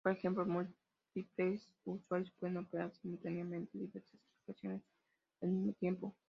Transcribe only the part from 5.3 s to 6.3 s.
al mismo tiempo.